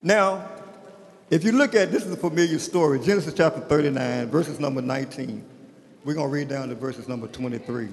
[0.00, 0.48] Now,
[1.28, 5.44] if you look at this is a familiar story, Genesis chapter 39, verses number 19.
[6.04, 7.88] We're going to read down to verses number 23.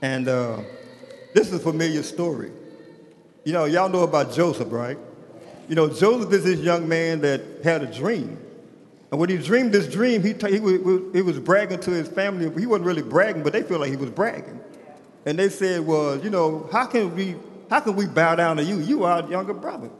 [0.00, 0.60] And uh,
[1.34, 2.52] this is a familiar story.
[3.44, 4.96] You know, y'all know about Joseph, right?
[5.68, 8.38] You know, Joseph is this young man that had a dream.
[9.10, 12.48] And when he dreamed this dream, he, he, was, he was bragging to his family.
[12.60, 14.60] He wasn't really bragging, but they feel like he was bragging.
[15.26, 17.34] And they said, well, you know, how can we,
[17.68, 18.78] how can we bow down to you?
[18.78, 19.90] You are our younger brother.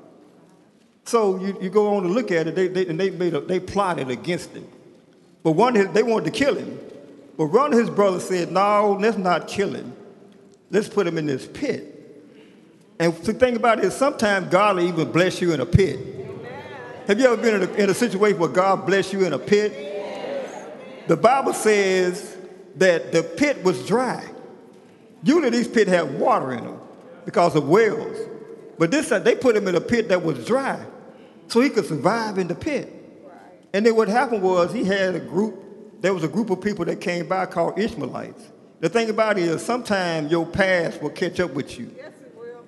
[1.08, 3.40] So you, you go on to look at it, they, they, and they, made a,
[3.40, 4.68] they plotted against him.
[5.42, 6.78] But one, they wanted to kill him.
[7.38, 9.94] But one of his brothers said, no, let's not kill him.
[10.70, 11.94] Let's put him in this pit.
[12.98, 15.98] And the thing about it is sometimes God will even bless you in a pit.
[17.06, 19.38] Have you ever been in a, in a situation where God bless you in a
[19.38, 19.72] pit?
[21.08, 22.36] The Bible says
[22.76, 24.28] that the pit was dry.
[25.22, 26.78] Usually these pits have water in them
[27.24, 28.18] because of wells.
[28.78, 30.84] But this time they put him in a pit that was dry
[31.48, 32.94] so he could survive in the pit.
[33.72, 36.84] And then what happened was he had a group, there was a group of people
[36.86, 38.42] that came by called Ishmaelites.
[38.80, 41.90] The thing about it is sometimes your past will catch up with you.
[41.96, 42.64] Yes, it will.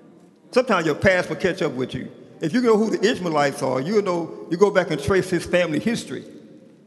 [0.51, 2.11] Sometimes your past will catch up with you.
[2.41, 5.45] If you know who the Ishmaelites are, you know you go back and trace his
[5.45, 6.25] family history.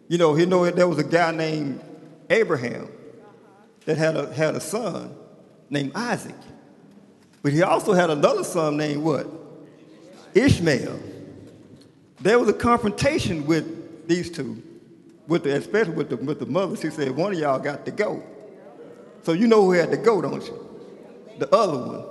[0.09, 1.79] You know, you know there was a guy named
[2.29, 2.89] Abraham
[3.85, 5.15] that had a had a son
[5.69, 6.35] named Isaac.
[7.41, 9.27] But he also had another son named what?
[10.33, 10.99] Ishmael.
[12.23, 14.63] There was a confrontation with these two,
[15.27, 16.79] with the, especially with the, with the mothers.
[16.79, 18.23] She said, one of y'all got to go.
[19.23, 20.69] So you know who had to go, don't you?
[21.37, 22.05] The other one.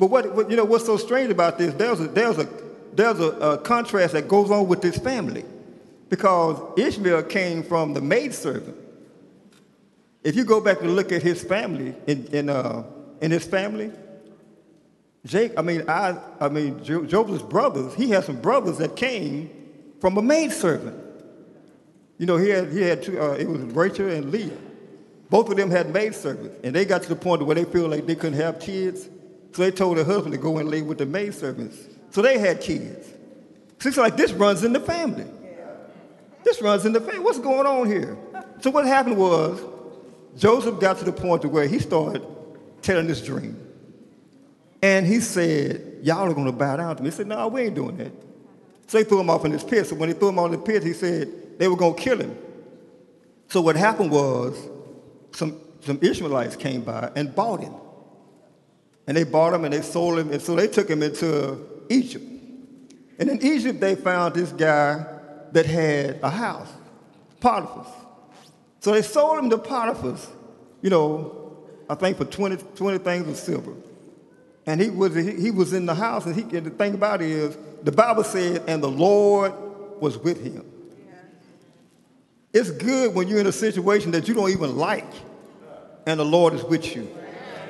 [0.00, 1.72] But what, what you know what's so strange about this?
[1.74, 2.48] There's a there's a
[2.94, 5.44] there's a, a, contrast that goes on with this family,
[6.08, 8.76] because Ishmael came from the maidservant.
[10.24, 12.82] If you go back and look at his family in in, uh,
[13.20, 13.92] in his family,
[15.26, 19.50] Jake, I mean I I mean jo- Joseph's brothers, he had some brothers that came
[20.00, 21.00] from a maidservant.
[22.18, 23.20] You know, he had he had two.
[23.20, 24.56] Uh, it was Rachel and Leah.
[25.30, 28.06] Both of them had maidservants, and they got to the point where they feel like
[28.06, 29.08] they couldn't have kids.
[29.52, 31.78] So they told their husband to go and live with the maidservants.
[32.10, 33.08] So they had kids.
[33.78, 35.26] So it's like this runs in the family.
[36.44, 37.20] This runs in the family.
[37.20, 38.16] What's going on here?
[38.60, 39.60] So what happened was
[40.36, 42.24] Joseph got to the point to where he started
[42.82, 43.63] telling this dream.
[44.84, 47.08] And he said, Y'all are going to bow down to me.
[47.08, 48.12] He said, No, we ain't doing that.
[48.86, 49.86] So they threw him off in this pit.
[49.86, 52.02] So when they threw him off in the pit, he said they were going to
[52.02, 52.36] kill him.
[53.48, 54.58] So what happened was
[55.32, 57.72] some, some Ishmaelites came by and bought him.
[59.06, 62.24] And they bought him and they sold him, and so they took him into Egypt.
[63.18, 65.06] And in Egypt, they found this guy
[65.52, 66.68] that had a house,
[67.40, 67.88] Potiphar's.
[68.80, 70.28] So they sold him to Potiphar's,
[70.82, 71.56] you know,
[71.88, 73.72] I think for 20, 20 things of silver.
[74.66, 77.28] And he was, he was in the house, and, he, and the thing about it
[77.28, 79.52] is, the Bible said, and the Lord
[80.00, 80.64] was with him.
[82.52, 85.12] It's good when you're in a situation that you don't even like,
[86.06, 87.08] and the Lord is with you.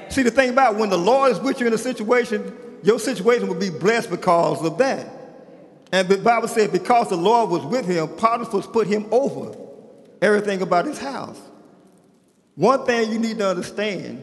[0.09, 3.49] See, the thing about when the Lord is with you in a situation, your situation
[3.49, 5.09] will be blessed because of that.
[5.91, 9.57] And the Bible said, because the Lord was with him, Potiphar's put him over
[10.21, 11.41] everything about his house.
[12.55, 14.23] One thing you need to understand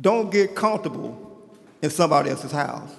[0.00, 1.27] don't get comfortable
[1.82, 2.90] in somebody else's house.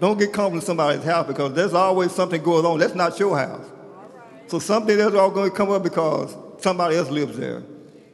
[0.00, 2.78] Don't get comfortable in somebody's house because there's always something going on.
[2.78, 3.64] That's not your house.
[4.46, 7.62] So something is all going to come up because somebody else lives there.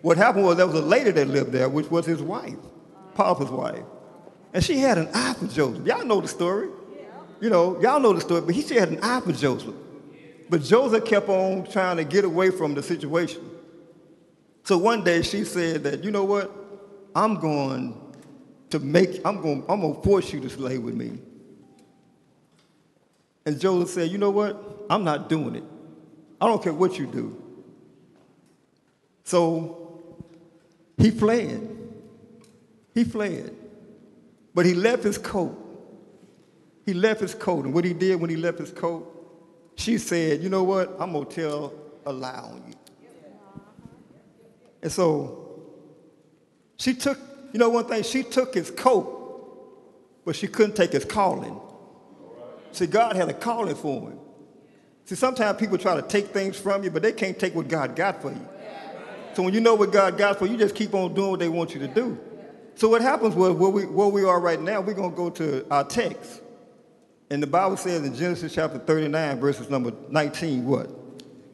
[0.00, 2.56] What happened was there was a lady that lived there, which was his wife,
[3.15, 3.84] Potiphar's wife.
[4.53, 5.87] And she had an eye for Joseph.
[5.87, 6.69] Y'all know the story.
[7.41, 9.75] You know, y'all know the story, but he, she had an eye for Joseph.
[10.49, 13.43] But Joseph kept on trying to get away from the situation.
[14.65, 16.53] So one day she said that, you know what?
[17.16, 18.00] I'm going
[18.72, 21.19] to make, I'm going, I'm to force you to slay with me.
[23.44, 24.87] And Joseph said, you know what?
[24.88, 25.65] I'm not doing it.
[26.41, 27.41] I don't care what you do.
[29.25, 30.03] So
[30.97, 31.69] he fled.
[32.94, 33.55] He fled.
[34.55, 35.59] But he left his coat.
[36.87, 37.66] He left his coat.
[37.66, 39.09] And what he did when he left his coat,
[39.76, 40.97] she said, You know what?
[40.99, 41.75] I'm going to tell
[42.06, 42.75] a lie on you.
[44.82, 45.62] And so
[46.79, 47.19] she took,
[47.52, 49.19] you know, one thing, she took his coat,
[50.25, 51.60] but she couldn't take his calling.
[52.72, 54.19] See, God had a calling for him.
[55.04, 57.94] See, sometimes people try to take things from you, but they can't take what God
[57.96, 58.49] got for you.
[59.34, 61.40] So when you know what God got for you, you just keep on doing what
[61.40, 62.19] they want you to do.
[62.75, 65.31] So what happens was where we, where we are right now, we're going to go
[65.31, 66.40] to our text.
[67.31, 70.90] And the Bible says in Genesis chapter 39, verses number 19, what?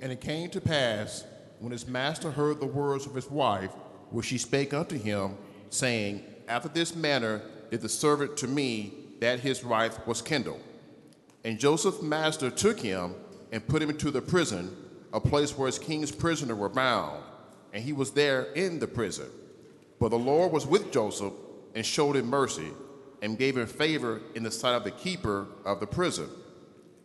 [0.01, 1.25] And it came to pass,
[1.61, 3.71] when his master heard the words of his wife,
[4.11, 5.37] which she spake unto him,
[5.71, 10.61] saying, After this manner did the servant to me that his wife was kindled.
[11.45, 13.15] And Joseph's master took him
[13.53, 14.75] and put him into the prison,
[15.13, 17.23] a place where his king's prisoners were bound,
[17.73, 19.27] and he was there in the prison.
[19.99, 21.33] But the Lord was with Joseph
[21.75, 22.71] and showed him mercy
[23.23, 26.29] and gave him favor in the sight of the keeper of the prison.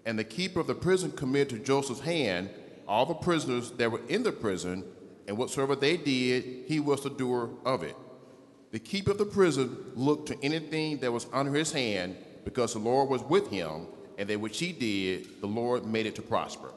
[0.06, 2.50] And the keeper of the prison committed to Joseph's hand
[2.88, 4.83] all the prisoners that were in the prison,
[5.27, 7.95] and whatsoever they did, he was the doer of it.
[8.73, 12.79] The keeper of the prison looked to anything that was under his hand, because the
[12.79, 13.85] Lord was with him,
[14.17, 16.71] and that which he did, the Lord made it to prosper.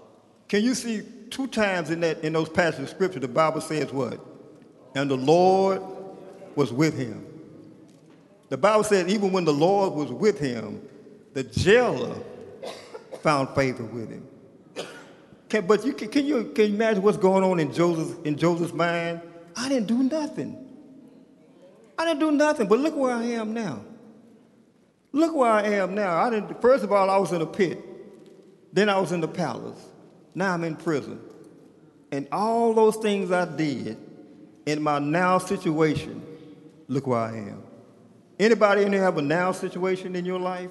[0.47, 3.91] Can you see two times in that in those passages of scripture the Bible says
[3.95, 4.21] what?
[4.95, 5.81] And the Lord
[6.55, 7.25] was with him.
[8.51, 10.87] The Bible said even when the Lord was with him,
[11.33, 12.15] the jailer
[13.23, 14.29] found favor with him.
[15.49, 18.75] Can, but you can, you can you imagine what's going on in Joseph in Joseph's
[18.75, 19.23] mind?
[19.57, 20.66] I didn't do nothing.
[21.99, 23.83] I didn't do nothing, but look where I am now.
[25.13, 26.17] Look where I am now.
[26.23, 27.83] I didn't, first of all, I was in a pit.
[28.73, 29.81] Then I was in the palace.
[30.35, 31.21] Now I'm in prison.
[32.13, 33.97] And all those things I did
[34.67, 36.23] in my now situation,
[36.89, 37.63] look where I am.
[38.39, 40.71] Anybody in here have a now situation in your life?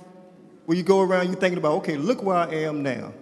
[0.66, 3.13] Where you go around, you thinking about, okay, look where I am now.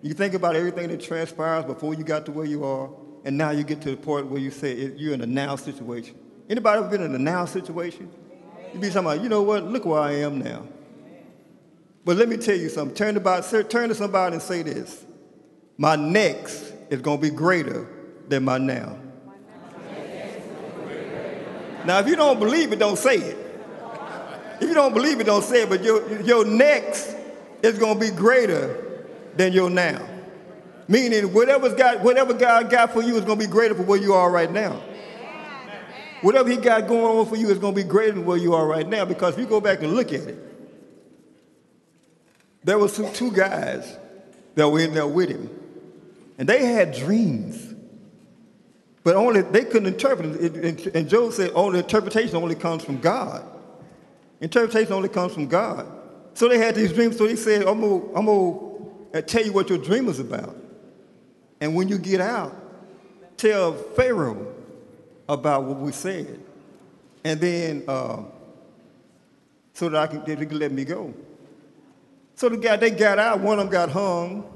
[0.00, 2.90] You think about everything that transpires before you got to where you are,
[3.24, 6.16] and now you get to the point where you say you're in a now situation.
[6.52, 8.10] Anybody ever been in a now situation?
[8.74, 10.68] You be talking about, you know what, look where I am now.
[12.04, 12.94] But let me tell you something.
[12.94, 15.02] Turn, about, turn to somebody and say this.
[15.78, 17.88] My next is going to be greater
[18.28, 18.98] than my now.
[21.86, 23.38] Now, if you don't believe it, don't say it.
[24.60, 25.70] If you don't believe it, don't say it.
[25.70, 27.16] But your, your next
[27.62, 29.06] is going to be greater
[29.36, 30.06] than your now.
[30.86, 33.98] Meaning, whatever's got, whatever God got for you is going to be greater for where
[33.98, 34.82] you are right now.
[36.22, 38.54] Whatever He got going on for you is going to be greater than where you
[38.54, 39.04] are right now.
[39.04, 40.38] Because if you go back and look at it,
[42.64, 43.98] there was two, two guys
[44.54, 45.50] that were in there with him,
[46.38, 47.74] and they had dreams.
[49.04, 50.94] But only they couldn't interpret it.
[50.94, 53.44] And Job said, only interpretation only comes from God.
[54.40, 55.86] Interpretation only comes from God.
[56.34, 57.18] So they had these dreams.
[57.18, 60.56] So he said, I'm going I'm to uh, tell you what your dream is about.
[61.60, 62.56] And when you get out,
[63.36, 64.54] tell Pharaoh
[65.28, 66.40] about what we said.
[67.24, 68.22] And then, uh,
[69.74, 71.14] so that I can, they can let me go.
[72.34, 73.40] So the guy, they got out.
[73.40, 74.50] One of them got hung,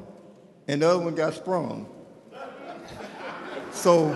[0.66, 1.86] and the other one got sprung.
[3.70, 4.10] so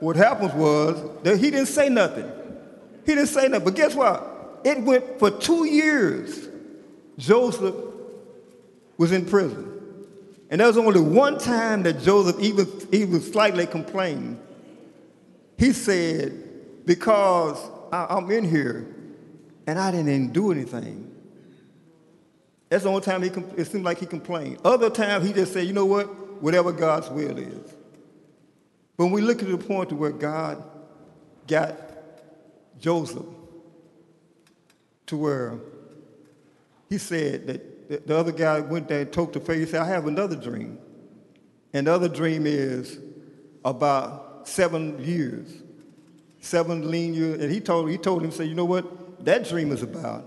[0.00, 2.30] what happens was that he didn't say nothing.
[3.06, 3.64] He didn't say nothing.
[3.64, 4.34] But guess what?
[4.64, 6.48] it went for two years.
[7.18, 7.74] Joseph
[8.96, 9.70] was in prison.
[10.50, 14.38] And there was only one time that Joseph even, even slightly complained.
[15.58, 17.58] He said, Because
[17.92, 18.86] I, am in here
[19.66, 21.10] and I didn't do anything.
[22.68, 24.58] That's the only time he, it seemed like he complained.
[24.64, 26.42] Other times he just said, You know what?
[26.42, 27.74] Whatever God's will is.
[28.96, 30.62] But when we look at the point to where God
[31.46, 31.76] got
[32.80, 33.26] Joseph
[35.06, 35.58] to where
[36.88, 39.58] he said that the other guy went there and talked to Pharaoh.
[39.58, 40.78] He said, I have another dream.
[41.72, 42.98] And the other dream is
[43.64, 45.62] about seven years,
[46.40, 47.42] seven lean years.
[47.42, 49.24] And he told, he told him, say, you know what?
[49.24, 50.24] That dream is about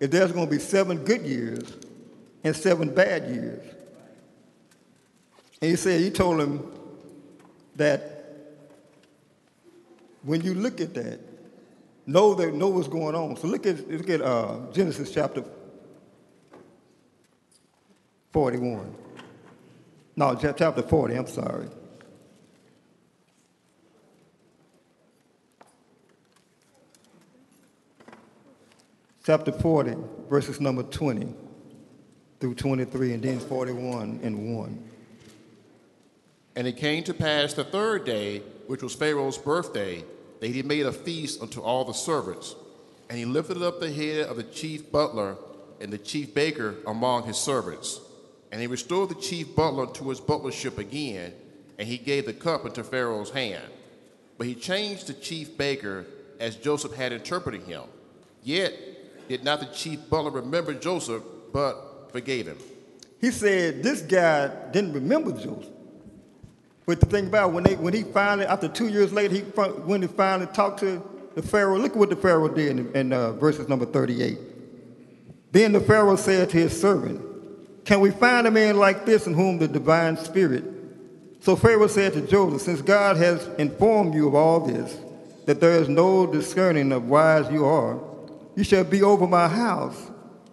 [0.00, 1.62] if there's going to be seven good years
[2.42, 3.62] and seven bad years.
[5.60, 6.72] And he said, he told him
[7.76, 8.20] that
[10.22, 11.20] when you look at that,
[12.06, 13.36] know that know what's going on.
[13.36, 15.44] So look at look at uh, Genesis chapter
[18.32, 18.94] 41.
[20.16, 21.68] No, chapter 40, I'm sorry.
[29.22, 29.96] Chapter 40,
[30.30, 31.34] verses number 20
[32.40, 34.90] through 23, and then 41 and 1.
[36.56, 40.02] And it came to pass the third day, which was Pharaoh's birthday,
[40.40, 42.54] that he made a feast unto all the servants.
[43.10, 45.36] And he lifted up the head of the chief butler
[45.82, 48.00] and the chief baker among his servants.
[48.50, 51.34] And he restored the chief butler to his butlership again,
[51.78, 53.68] and he gave the cup into Pharaoh's hand.
[54.38, 56.06] But he changed the chief baker
[56.38, 57.82] as Joseph had interpreted him.
[58.42, 58.72] Yet
[59.30, 61.22] did not the chief butler remember Joseph,
[61.52, 62.58] but forgave him.
[63.20, 65.72] He said this guy didn't remember Joseph.
[66.84, 70.02] But the thing about when they when he finally after two years later he when
[70.02, 71.00] he finally talked to
[71.36, 74.36] the Pharaoh, look at what the Pharaoh did in, in uh, verses number 38.
[75.52, 79.34] Then the Pharaoh said to his servant, Can we find a man like this in
[79.34, 80.64] whom the divine spirit?
[81.38, 84.98] So Pharaoh said to Joseph, Since God has informed you of all this,
[85.46, 88.09] that there is no discerning of wise you are,
[88.56, 90.10] you shall be over my house.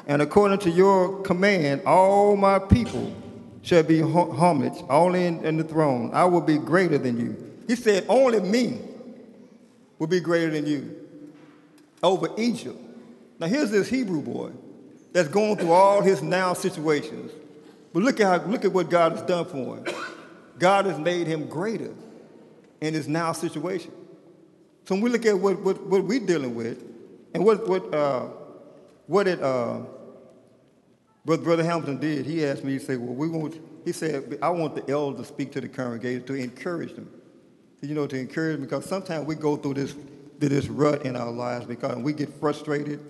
[0.08, 3.14] and according to your command, all my people
[3.62, 6.10] shall be homage, only in, in the throne.
[6.14, 7.36] I will be greater than you.
[7.68, 8.80] He said, only me
[10.00, 10.96] will be greater than you
[12.02, 12.80] over Egypt.
[13.40, 14.52] Now here's this Hebrew boy
[15.12, 17.32] that's going through all his now situations.
[17.94, 19.86] But look at, how, look at what God has done for him.
[20.60, 21.94] God has made him greater
[22.80, 23.92] in his now situation.
[24.86, 26.84] So when we look at what, what, what we're dealing with,
[27.38, 28.30] and what, what, uh,
[29.06, 29.82] what it, uh,
[31.24, 34.50] Brother, Brother Hamilton did, he asked me, he said, well, we want, he said, I
[34.50, 37.08] want the elders to speak to the congregation to encourage them.
[37.82, 39.94] You know, to encourage them because sometimes we go through this,
[40.40, 43.06] this rut in our lives because we get frustrated.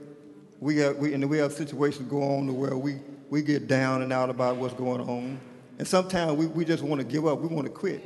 [0.59, 2.97] We have, we, and we have situations go on where we,
[3.29, 5.39] we get down and out about what's going on.
[5.79, 7.39] And sometimes we, we just want to give up.
[7.39, 8.03] We want to quit,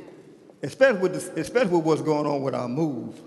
[0.62, 3.20] especially with, this, especially with what's going on with our move.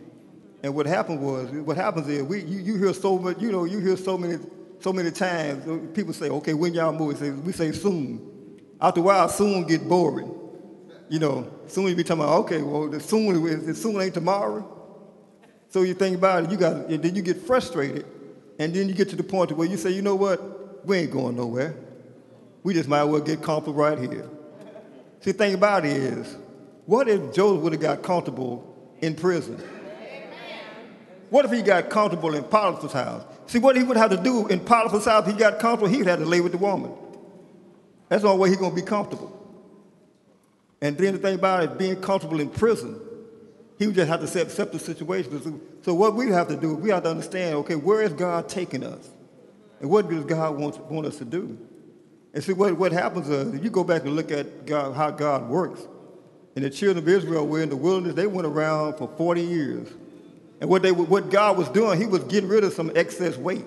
[0.65, 3.65] And what happened was, what happens is, we, you, you hear so much, you know,
[3.65, 4.39] you hear so many,
[4.79, 7.19] so many times, uh, people say, okay, when y'all move?
[7.19, 8.59] Say, we say soon.
[8.81, 10.33] After a while, soon get boring.
[11.07, 14.67] You know, soon you be talking about, okay, well, the soon, the soon ain't tomorrow.
[15.69, 18.07] So you think about it, you got, and then you get frustrated,
[18.57, 21.11] and then you get to the point where you say, you know what, we ain't
[21.11, 21.75] going nowhere.
[22.63, 24.27] We just might as well get comfortable right here.
[25.19, 26.35] See, the thing about it is,
[26.87, 29.61] what if Joseph would have got comfortable in prison?
[31.35, 33.25] What if he got comfortable in Potiphar's house?
[33.47, 36.07] See, what he would have to do in Potiphar's house, he got comfortable, he would
[36.07, 36.93] have to lay with the woman.
[38.07, 39.37] That's the only way he's going to be comfortable.
[40.79, 43.01] And then the thing about it, being comfortable in prison,
[43.77, 45.59] he would just have to accept the situation.
[45.81, 48.85] So what we have to do, we have to understand, okay, where is God taking
[48.85, 49.09] us?
[49.81, 51.57] And what does God want, want us to do?
[52.33, 55.11] And see, what, what happens is, if you go back and look at God, how
[55.11, 55.85] God works.
[56.55, 58.15] And the children of Israel were in the wilderness.
[58.15, 59.89] They went around for 40 years.
[60.61, 63.65] And what, they, what God was doing, he was getting rid of some excess weight.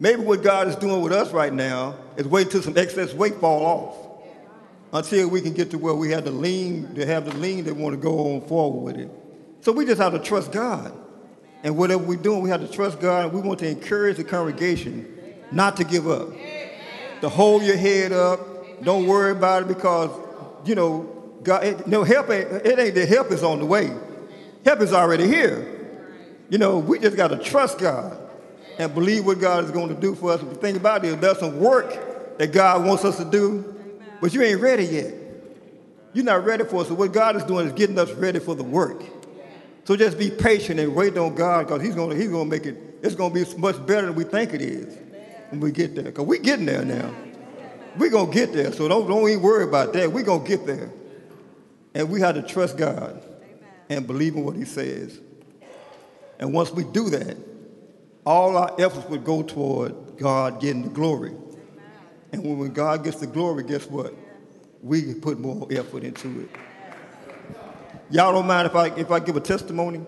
[0.00, 3.34] Maybe what God is doing with us right now is waiting till some excess weight
[3.36, 4.08] fall off
[4.92, 7.74] until we can get to where we have the lean, to have the lean that
[7.74, 9.10] want to go on forward with it.
[9.60, 10.92] So we just have to trust God.
[11.64, 15.14] And whatever we're doing, we have to trust God we want to encourage the congregation
[15.50, 16.28] not to give up.
[17.20, 18.40] To hold your head up.
[18.84, 20.10] Don't worry about it because,
[20.64, 23.90] you know, God, no help ain't, it ain't the help is on the way.
[24.64, 25.74] Help is already here.
[26.50, 28.18] You know, we just got to trust God
[28.78, 30.40] and believe what God is going to do for us.
[30.40, 33.74] But the thing about it there's some work that God wants us to do,
[34.20, 35.14] but you ain't ready yet.
[36.14, 36.86] You're not ready for it.
[36.86, 39.02] So what God is doing is getting us ready for the work.
[39.84, 42.66] So just be patient and wait on God because he's going to, he's to make
[42.66, 44.96] it, it's going to be much better than we think it is
[45.50, 46.04] when we get there.
[46.04, 47.14] Because we're getting there now.
[47.96, 48.72] We're going to get there.
[48.72, 50.12] So don't, don't even worry about that.
[50.12, 50.90] We're going to get there.
[51.94, 53.22] And we have to trust God
[53.88, 55.20] and believe in what he says.
[56.38, 57.36] And once we do that,
[58.24, 61.32] all our efforts would go toward God getting the glory.
[62.32, 64.14] And when God gets the glory, guess what?
[64.82, 66.50] We can put more effort into it.
[68.10, 70.00] Y'all don't mind if I, if I give a testimony?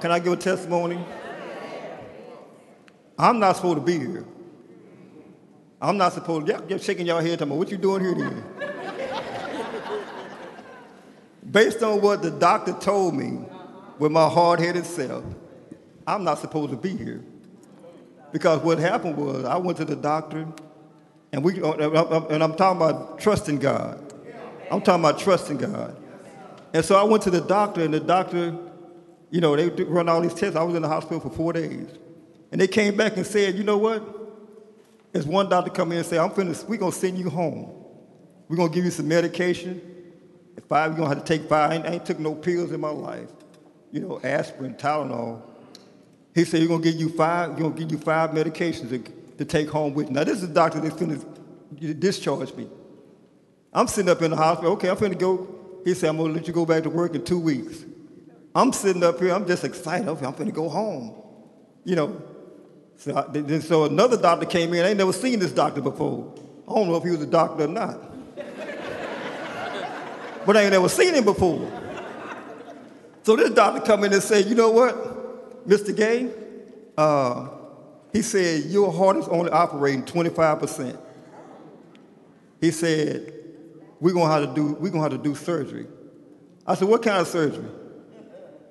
[0.00, 1.04] Can I give a testimony?
[3.18, 4.24] I'm not supposed to be here.
[5.80, 8.61] I'm not supposed to, you're shaking your head, talking, about what you doing here then?
[11.52, 13.44] Based on what the doctor told me
[13.98, 15.22] with my hard-headed self,
[16.06, 17.22] I'm not supposed to be here.
[18.32, 20.48] Because what happened was I went to the doctor,
[21.30, 24.00] and, we, uh, uh, uh, and I'm talking about trusting God.
[24.70, 25.94] I'm talking about trusting God.
[26.72, 28.56] And so I went to the doctor, and the doctor,
[29.30, 30.56] you know, they run all these tests.
[30.56, 31.86] I was in the hospital for four days.
[32.50, 34.02] And they came back and said, you know what?
[35.12, 37.70] There's one doctor come in and say, I'm finna, we're gonna send you home.
[38.48, 39.91] We're gonna give you some medication.
[40.68, 41.70] Five, you're gonna have to take five.
[41.70, 43.28] I ain't, I ain't took no pills in my life.
[43.90, 45.42] You know, aspirin, Tylenol.
[46.34, 48.98] He said, you're gonna give you five, you're gonna give you five medications to,
[49.38, 50.14] to take home with you.
[50.14, 51.18] Now, this is the doctor that's gonna
[51.94, 52.68] discharge me.
[53.72, 55.48] I'm sitting up in the hospital, okay, I'm finna go.
[55.84, 57.84] He said, I'm gonna let you go back to work in two weeks.
[58.54, 60.08] I'm sitting up here, I'm just excited.
[60.08, 61.14] I'm finna go home.
[61.84, 62.22] You know.
[62.96, 66.32] So, I, so another doctor came in, I ain't never seen this doctor before.
[66.68, 68.11] I don't know if he was a doctor or not
[70.46, 71.70] but I ain't never seen him before.
[73.22, 75.96] So this doctor come in and say, you know what, Mr.
[75.96, 76.32] Gay,
[76.96, 77.48] uh,
[78.12, 80.98] he said, your heart is only operating 25%.
[82.60, 83.32] He said,
[84.00, 85.86] we're gonna have to do, we're gonna have to do surgery.
[86.66, 87.68] I said, what kind of surgery?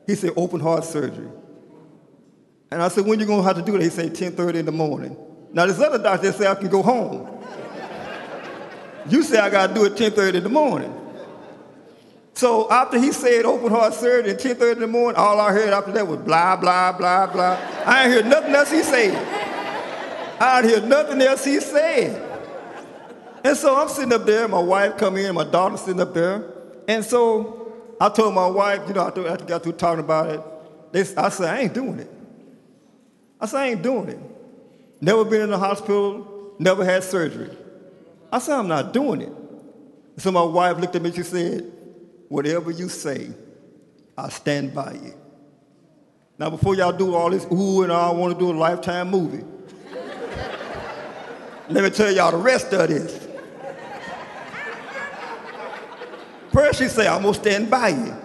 [0.05, 1.29] He said, open heart surgery.
[2.69, 3.81] And I said, when you gonna have to do that?
[3.81, 5.17] He said, 10.30 in the morning.
[5.53, 7.27] Now this other doctor said I can go home.
[9.09, 11.00] you say I gotta do it 10.30 in the morning.
[12.33, 15.69] So after he said open heart surgery at 10.30 in the morning, all I heard
[15.69, 17.57] after that was blah, blah, blah, blah.
[17.85, 19.15] I ain't heard nothing else he said.
[20.41, 22.29] I didn't hear nothing else he said.
[23.43, 26.51] And so I'm sitting up there, my wife come in, my daughter sitting up there.
[26.87, 30.41] And so I told my wife, you know, after I got through talking about it,
[30.91, 32.09] they, I said, I ain't doing it.
[33.39, 34.19] I said, I ain't doing it.
[34.99, 37.49] Never been in the hospital, never had surgery.
[38.31, 39.33] I said, I'm not doing it.
[40.17, 41.71] So my wife looked at me, and she said,
[42.31, 43.29] whatever you say,
[44.17, 45.13] I stand by you.
[46.39, 49.43] Now, before y'all do all this ooh and I want to do a lifetime movie,
[51.69, 53.27] let me tell y'all the rest of this.
[56.53, 58.15] First, she say, I'm gonna stand by you.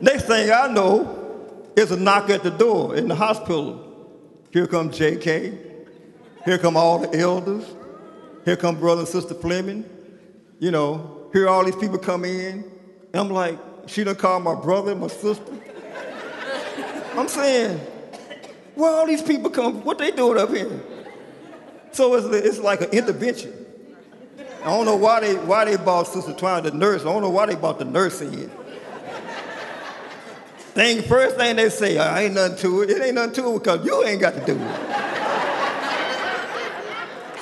[0.00, 4.10] Next thing I know, it's a knock at the door in the hospital.
[4.50, 5.58] Here comes J.K.
[6.44, 7.64] Here come all the elders.
[8.44, 9.84] Here come brother and sister Fleming.
[10.58, 12.71] You know, here all these people come in.
[13.14, 15.52] I'm like, she done called my brother my sister.
[17.14, 17.78] I'm saying,
[18.74, 20.82] where all these people come, what they doing up here?
[21.92, 23.52] So it's, it's like an intervention.
[24.62, 27.02] I don't know why they why they bought Sister Twine the nurse.
[27.02, 28.50] I don't know why they bought the nurse in.
[30.74, 32.90] Thing first thing they say, I ain't nothing to it.
[32.90, 34.60] It ain't nothing to it because you ain't got to do it.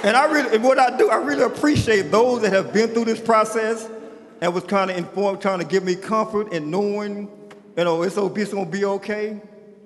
[0.03, 3.21] and I really, what I do, I really appreciate those that have been through this
[3.21, 3.89] process
[4.41, 7.29] and was kind of informed, trying to give me comfort in knowing,
[7.77, 9.41] you know, it's, it's gonna be okay.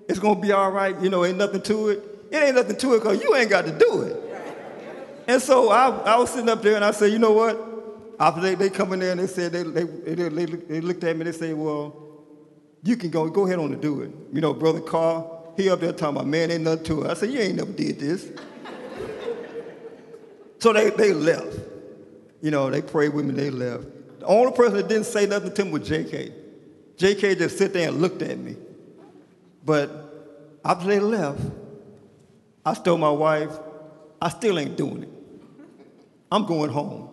[0.08, 0.98] It's gonna be all right.
[1.00, 2.02] You know, ain't nothing to it.
[2.30, 4.20] It ain't nothing to it because you ain't got to do it.
[5.26, 7.58] And so I, I was sitting up there and I said, you know what?
[8.20, 11.16] After they, they come in there and they said, they, they, they, they looked at
[11.16, 11.96] me and they said, well,
[12.82, 14.10] you can go, go ahead on and do it.
[14.32, 17.10] You know, Brother Carl, he up there talking about, man, ain't nothing to it.
[17.10, 18.28] I said, you ain't never did this.
[20.58, 21.58] so they, they left.
[22.42, 23.84] You know, they prayed with me, they left.
[24.24, 26.32] The only person that didn't say nothing to me was JK.
[26.96, 28.56] JK just sit there and looked at me.
[29.62, 29.90] But
[30.64, 31.42] after they left,
[32.64, 33.50] I told my wife,
[34.22, 35.10] I still ain't doing it.
[36.32, 37.10] I'm going home.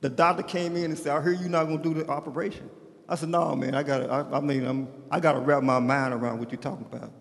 [0.00, 2.68] The doctor came in and said, I hear you're not gonna do the operation.
[3.08, 6.14] I said, no, man, I gotta, I, I mean, I'm, I gotta wrap my mind
[6.14, 7.12] around what you're talking about.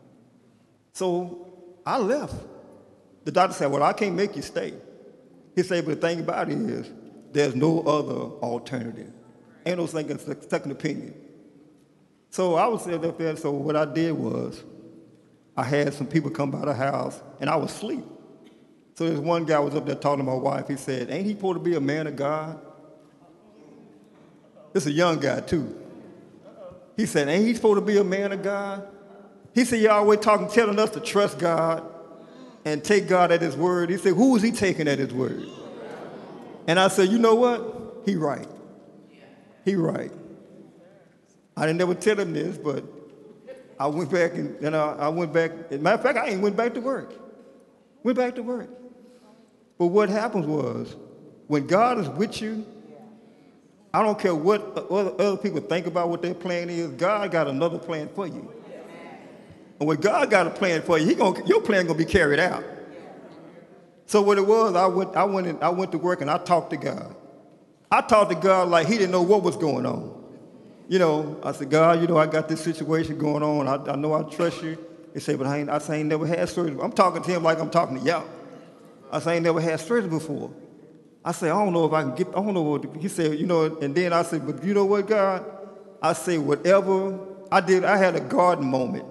[0.93, 1.53] So
[1.85, 2.33] I left.
[3.25, 4.73] The doctor said, well, I can't make you stay.
[5.55, 6.91] He said, but the thing about it is,
[7.31, 9.11] there's no other alternative.
[9.65, 11.13] Ain't no second, second opinion.
[12.29, 14.63] So I was sitting up there, so what I did was,
[15.55, 18.05] I had some people come by the house, and I was asleep.
[18.95, 20.67] So this one guy was up there talking to my wife.
[20.67, 22.59] He said, Ain't he supposed to be a man of God?
[24.73, 25.77] This is a young guy, too.
[26.95, 28.87] He said, Ain't he supposed to be a man of God?
[29.53, 31.83] He said, You're always talking, telling us to trust God
[32.63, 33.89] and take God at his word.
[33.89, 35.47] He said, Who is he taking at his word?
[36.71, 38.03] And I said, You know what?
[38.05, 38.47] He right.
[39.65, 40.09] He right.
[41.57, 42.85] I didn't ever tell him this, but
[43.77, 45.51] I went back and, and I, I went back.
[45.69, 47.13] As a matter of fact, I ain't went back to work.
[48.03, 48.69] Went back to work.
[49.77, 50.95] But what happens was,
[51.47, 52.65] when God is with you,
[53.93, 57.79] I don't care what other people think about what their plan is, God got another
[57.79, 58.49] plan for you.
[59.77, 62.39] And when God got a plan for you, he gonna, your plan gonna be carried
[62.39, 62.63] out.
[64.11, 66.37] So what it was, I went, I, went in, I went to work and I
[66.37, 67.15] talked to God.
[67.89, 70.21] I talked to God like he didn't know what was going on.
[70.89, 73.69] You know, I said, God, you know, I got this situation going on.
[73.69, 74.77] I, I know I trust you.
[75.13, 76.77] He said, but I ain't, I say, ain't never had surgery.
[76.83, 78.27] I'm talking to him like I'm talking to y'all.
[79.13, 80.51] I said, I ain't never had surgery before.
[81.23, 83.39] I said, I don't know if I can get, I don't know what, he said,
[83.39, 85.45] you know, and then I said, but you know what, God?
[86.01, 87.17] I say, whatever,
[87.49, 89.05] I did, I had a garden moment.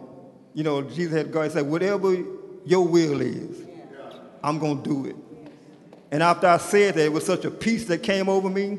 [0.52, 2.22] You know, Jesus had God, he said, whatever
[2.66, 3.69] your will is,
[4.42, 5.16] I'm going to do it.
[6.11, 8.79] And after I said that, it was such a peace that came over me.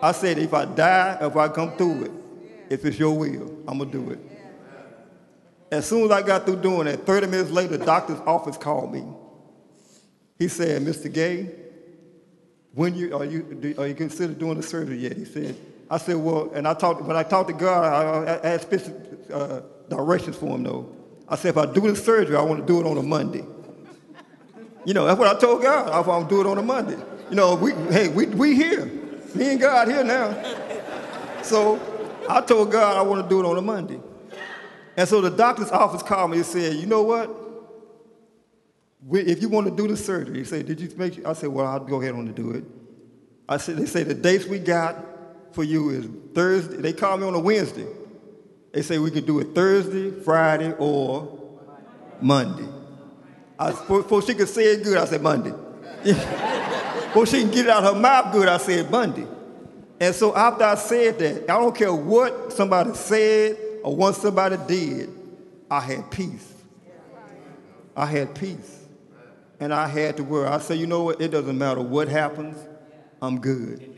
[0.00, 2.10] I said, if I die, if I come through it,
[2.70, 4.18] if it's your will, I'm going to do it.
[5.70, 8.92] As soon as I got through doing that, 30 minutes later, the doctor's office called
[8.92, 9.04] me.
[10.38, 11.12] He said, Mr.
[11.12, 11.50] Gay,
[12.72, 15.16] when you are you are you consider doing the surgery yet?
[15.16, 15.56] He said.
[15.90, 18.94] I said, well, and I talked when I talked to God, I, I had specific
[19.32, 20.94] uh, directions for him though.
[21.28, 23.44] I said, if I do the surgery, I want to do it on a Monday.
[24.88, 25.90] You know, that's what I told God.
[25.90, 26.96] I to do it on a Monday.
[27.28, 28.86] You know, we hey, we we here.
[29.34, 30.32] Me and God here now.
[31.42, 31.78] So
[32.26, 34.00] I told God I want to do it on a Monday.
[34.96, 37.28] And so the doctor's office called me and said, you know what?
[39.12, 41.28] if you want to do the surgery, he said, did you make sure?
[41.28, 42.64] I said, well, I'll go ahead and do it.
[43.46, 44.96] I said, they say the dates we got
[45.52, 46.78] for you is Thursday.
[46.78, 47.86] They called me on a Wednesday.
[48.72, 51.58] They say we could do it Thursday, Friday, or
[52.22, 52.77] Monday.
[53.58, 55.52] I, before she could say it good, I said Monday.
[56.04, 59.26] before she can get it out her mouth good, I said Monday.
[60.00, 64.56] And so after I said that, I don't care what somebody said or what somebody
[64.68, 65.10] did,
[65.70, 66.54] I had peace.
[67.96, 68.76] I had peace.
[69.58, 70.46] And I had to worry.
[70.46, 71.20] I said, you know what?
[71.20, 72.56] It doesn't matter what happens,
[73.20, 73.92] I'm good.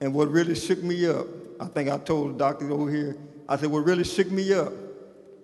[0.00, 1.26] And what really shook me up,
[1.60, 4.72] I think I told the doctors over here, I said, what really shook me up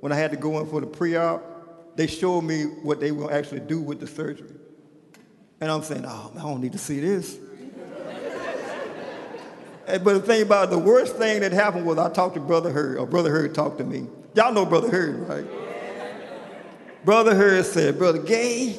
[0.01, 1.43] when I had to go in for the pre-op,
[1.97, 4.51] they showed me what they will actually do with the surgery.
[5.61, 7.37] And I'm saying, oh, I don't need to see this.
[9.87, 12.71] but the thing about it, the worst thing that happened was I talked to Brother
[12.71, 14.07] Hurd, or Brother Hurd talked to me.
[14.35, 15.47] Y'all know Brother Hurd, right?
[17.05, 18.79] Brother Hurd said, Brother Gay,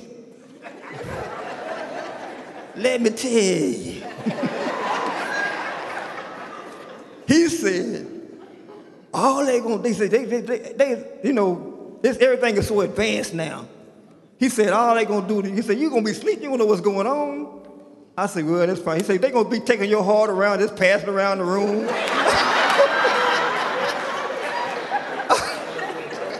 [2.75, 4.03] let me tell you.
[7.27, 8.07] he said,
[9.13, 11.74] all they gonna, they said, they, they, they, they you know,
[12.05, 13.67] this, everything is so advanced now.
[14.37, 16.67] He said, all they gonna do, he said, you gonna be asleep, you don't know
[16.67, 17.63] what's going on.
[18.15, 18.97] I said, well, that's fine.
[18.99, 21.87] He said, they gonna be taking your heart around, just passing around the room.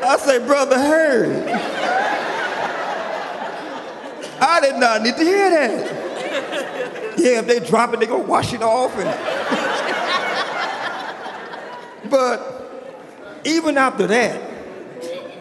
[0.08, 1.48] I said, Brother Hurd,
[4.40, 7.16] I did not need to hear that.
[7.18, 8.96] Yeah, if they drop it, they gonna wash it off.
[8.96, 9.10] And...
[12.12, 14.45] but even after that,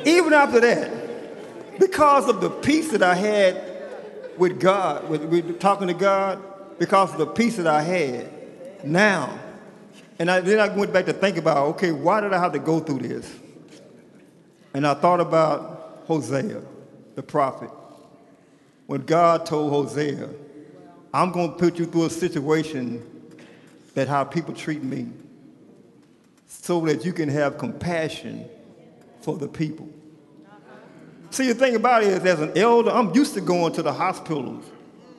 [0.07, 3.75] even after that, because of the peace that I had
[4.37, 6.43] with God, with, with talking to God,
[6.79, 9.38] because of the peace that I had, now,
[10.19, 12.59] and I, then I went back to think about, okay, why did I have to
[12.59, 13.33] go through this?
[14.73, 16.62] And I thought about Hosea,
[17.14, 17.71] the prophet.
[18.87, 20.29] When God told Hosea,
[21.12, 23.03] I'm going to put you through a situation
[23.95, 25.09] that how people treat me
[26.47, 28.49] so that you can have compassion
[29.25, 29.89] for the people.
[31.31, 33.93] See, the thing about it is, as an elder, I'm used to going to the
[33.93, 34.65] hospitals.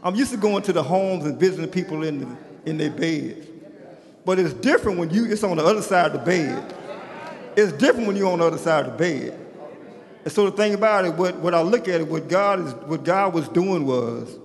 [0.03, 2.37] I'm used to going to the homes and visiting people in, the,
[2.69, 3.47] in their beds.
[4.23, 6.73] But it's different when you, it's on the other side of the bed.
[7.57, 9.39] It's different when you're on the other side of the bed.
[10.23, 12.73] And so the thing about it, what, what I look at it, what God, is,
[12.73, 14.37] what God was doing was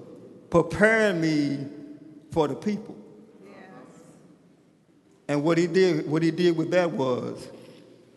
[0.49, 1.67] preparing me
[2.33, 2.97] for the people.
[5.29, 7.47] And what he did, what he did with that was,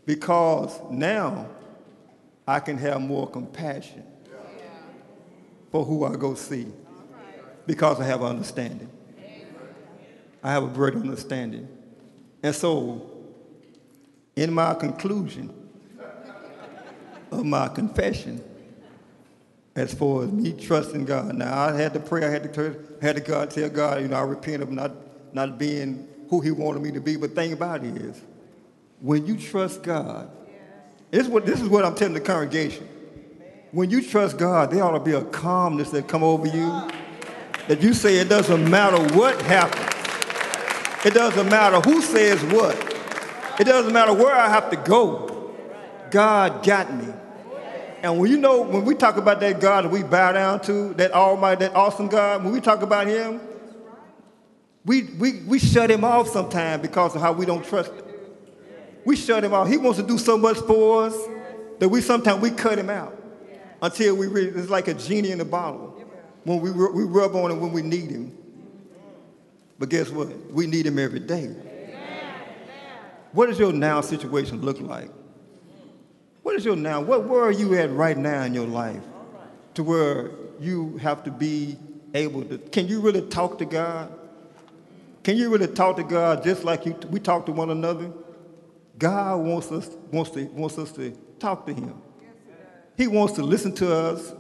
[0.06, 1.48] because now
[2.48, 4.04] I can have more compassion
[5.72, 6.68] for who I go see,
[7.66, 8.90] because I have an understanding.
[10.44, 11.68] I have a great understanding.
[12.44, 13.10] And so,
[14.36, 15.52] in my conclusion
[17.32, 18.44] of my confession,
[19.76, 23.06] as far as me trusting God, now I had to pray, I had to, I
[23.06, 24.92] had to God tell God, you know, I repent of not,
[25.34, 27.16] not being who he wanted me to be.
[27.16, 28.22] But the thing about it is,
[29.04, 30.32] when you trust God,
[31.12, 32.88] this is what, this is what I'm telling the congregation.
[33.72, 36.90] When you trust God, there ought to be a calmness that come over you.
[37.68, 41.06] That you say it doesn't matter what happens.
[41.06, 42.78] It doesn't matter who says what.
[43.60, 45.54] It doesn't matter where I have to go.
[46.10, 47.14] God got me.
[48.04, 50.94] And when you know, when we talk about that God that we bow down to,
[50.94, 53.42] that almighty, that awesome God, when we talk about him,
[54.86, 57.92] we, we, we shut him off sometimes because of how we don't trust.
[59.06, 59.68] We shut him off.
[59.68, 61.16] He wants to do so much for us
[61.80, 63.22] that we sometimes we cut him out
[63.82, 65.90] until we really, it's like a genie in a bottle
[66.46, 68.38] when we, we rub on him when we need him.
[69.78, 70.30] But guess what?
[70.52, 71.56] We need him every day.
[73.34, 75.10] What does your now situation look like?
[76.44, 77.02] What is your now?
[77.02, 79.02] What, where are you at right now in your life
[79.74, 81.78] to where you have to be
[82.14, 82.58] able to?
[82.58, 84.14] Can you really talk to God?
[85.24, 88.12] Can you really talk to God just like you, we talk to one another?
[88.98, 92.02] God wants us, wants, to, wants us to talk to him.
[92.96, 94.34] He wants to listen to us.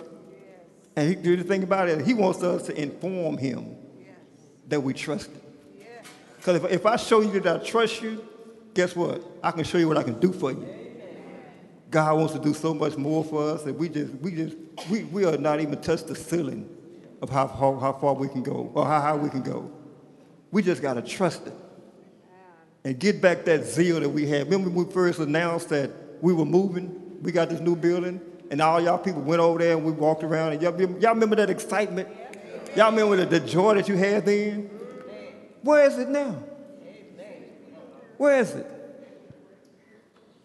[0.95, 3.75] And he, do the thing about it, he wants us to inform him
[4.67, 5.41] that we trust him.
[6.37, 8.23] Because if, if I show you that I trust you,
[8.73, 9.23] guess what?
[9.41, 10.67] I can show you what I can do for you.
[11.89, 14.55] God wants to do so much more for us that we just, we just,
[14.89, 16.69] we, we are not even touched the ceiling
[17.21, 19.71] of how, how, how far we can go or how high we can go.
[20.51, 21.53] We just got to trust it
[22.83, 24.45] and get back that zeal that we had.
[24.45, 25.91] Remember when we first announced that
[26.21, 27.19] we were moving?
[27.21, 28.19] We got this new building,
[28.51, 30.53] and all y'all people went over there and we walked around.
[30.53, 32.09] And y'all, y'all remember that excitement?
[32.75, 34.69] Y'all remember the, the joy that you had then?
[35.61, 36.43] Where is it now?
[38.17, 38.67] Where is it?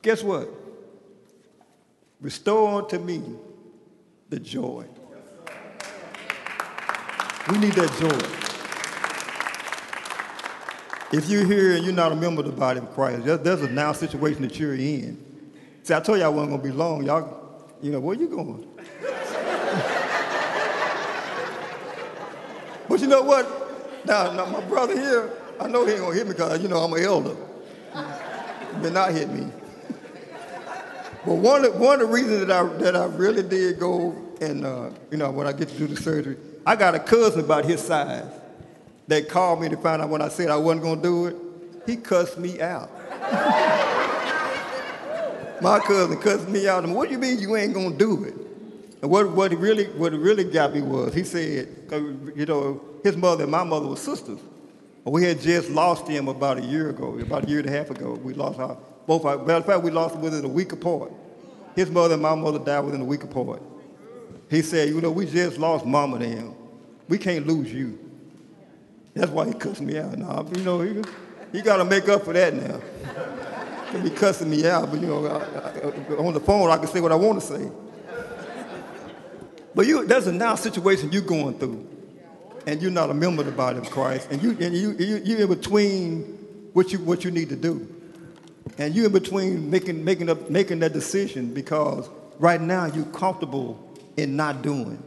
[0.03, 0.48] Guess what?
[2.20, 3.22] Restore unto me
[4.29, 4.85] the joy.
[7.51, 8.47] We need that joy.
[11.11, 13.71] If you're here and you're not a member of the body of Christ, there's a
[13.71, 15.25] now situation that you're in.
[15.83, 17.05] See, I told y'all I wasn't going to be long.
[17.05, 18.68] Y'all, you know, where you going?
[22.88, 24.05] but you know what?
[24.05, 26.68] Now, now, my brother here, I know he ain't going to hit me because, you
[26.68, 27.37] know, I'm an elder.
[28.83, 29.51] May not hit me.
[31.25, 34.64] but one of, one of the reasons that I, that I really did go and
[34.64, 37.64] uh, you know when I get to do the surgery, I got a cousin about
[37.64, 38.31] his size
[39.09, 41.37] that called me to find out when I said I wasn't gonna do it.
[41.87, 42.90] He cussed me out.
[45.61, 46.85] My cousin cussed me out.
[46.85, 48.35] And what do you mean you ain't gonna do it?
[49.03, 51.68] And what what really what really got me was he said,
[52.37, 54.38] you know, his mother and my mother were sisters.
[55.05, 57.88] We had just lost him about a year ago, about a year and a half
[57.90, 58.12] ago.
[58.23, 61.12] We lost our both our matter of fact, we lost within a week apart.
[61.75, 63.62] His mother and my mother died within a week apart.
[64.51, 66.55] He said, you know, we just lost mama to him.
[67.09, 68.08] We can't lose you.
[69.18, 70.16] That's why he cussed me out.
[70.16, 71.02] Now, you know, he,
[71.50, 72.81] he got to make up for that now.
[73.90, 76.87] He'll be cussing me out, but you know, I, I, on the phone I can
[76.87, 77.70] say what I want to say.
[79.74, 81.85] But you, there's a now situation you're going through,
[82.66, 85.20] and you're not a member of the body of Christ, and you and you, you
[85.24, 86.20] you're in between
[86.74, 87.88] what you what you need to do,
[88.76, 93.98] and you're in between making making up making that decision because right now you're comfortable
[94.16, 95.02] in not doing.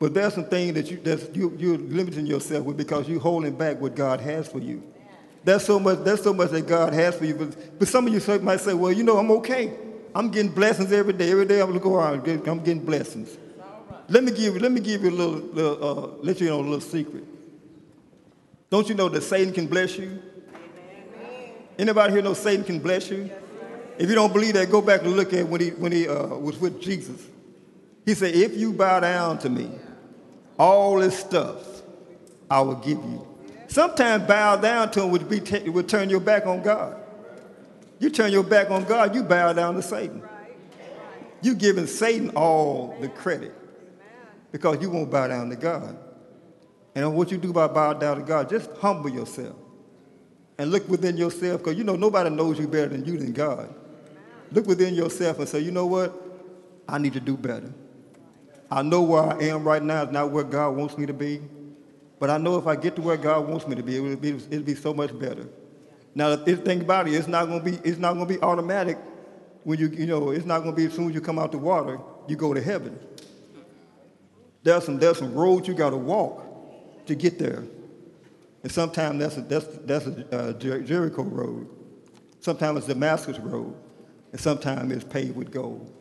[0.00, 3.54] But there's some things that you that's you you're limiting yourself with because you're holding
[3.54, 4.82] back what God has for you.
[5.44, 8.12] There's so much there's so much that God has for you, but, but some of
[8.12, 9.74] you might say, well, you know, I'm okay.
[10.14, 11.30] I'm getting blessings every day.
[11.30, 13.36] Every day I'm gonna go around, get- I'm getting blessings.
[14.08, 16.60] Let me give you let me give you a little, little uh, let you know
[16.60, 17.24] a little secret.
[18.70, 20.22] Don't you know that Satan can bless you?
[21.78, 23.30] Anybody here know Satan can bless you?
[23.98, 26.26] If you don't believe that, go back and look at when he when he uh,
[26.26, 27.26] was with Jesus.
[28.06, 29.70] He said, "If you bow down to me,
[30.60, 31.82] all this stuff
[32.50, 33.26] I will give you."
[33.68, 36.96] Sometimes bow down to him would be t- would turn your back on God.
[37.98, 40.22] You turn your back on God, you bow down to Satan.
[41.42, 43.54] You giving Satan all the credit
[44.52, 45.96] because you won't bow down to God.
[46.94, 49.56] And what you do by bow down to God, just humble yourself
[50.58, 53.72] and look within yourself because you know nobody knows you better than you than God.
[54.52, 56.12] Look within yourself and say, you know what?
[56.88, 57.72] I need to do better.
[58.70, 61.40] I know where I am right now is not where God wants me to be,
[62.20, 64.30] but I know if I get to where God wants me to be, it'll be,
[64.30, 65.48] it'll be so much better.
[66.14, 68.98] Now, the thing about it, it's not gonna be, it's not gonna be automatic
[69.64, 71.58] when you, you know, it's not gonna be as soon as you come out the
[71.58, 72.98] water, you go to heaven.
[74.62, 77.64] There's some, there's some roads you gotta walk to get there.
[78.62, 81.68] And sometimes that's a, that's, that's a uh, Jer- Jericho road.
[82.40, 83.74] Sometimes it's Damascus road.
[84.32, 85.92] And sometimes it's paved with gold.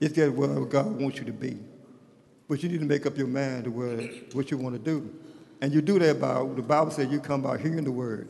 [0.00, 1.58] It's get where God wants you to be.
[2.48, 3.98] But you need to make up your mind to where,
[4.32, 5.14] what you want to do.
[5.60, 8.28] And you do that by, the Bible says you come by hearing the word,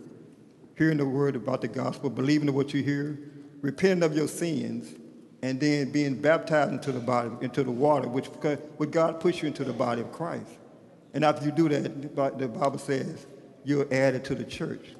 [0.76, 3.18] hearing the word about the gospel, believing in what you hear,
[3.60, 4.94] repenting of your sins,
[5.42, 9.46] and then being baptized into the body, into the water, which, which God puts you
[9.46, 10.50] into the body of Christ.
[11.14, 13.26] And after you do that, the the Bible says
[13.64, 14.94] you're added to the church.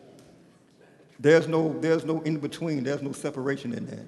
[1.18, 2.85] There's no, there's no in between.
[2.85, 4.07] There's no separation in that.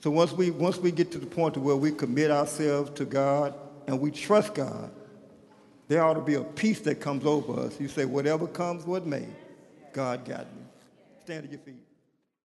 [0.00, 3.04] So once we, once we get to the point to where we commit ourselves to
[3.04, 3.54] God
[3.86, 4.92] and we trust God,
[5.88, 7.78] there ought to be a peace that comes over us.
[7.78, 9.28] You say, whatever comes, what may,
[9.92, 10.62] God got me.
[11.24, 11.82] Stand to your feet.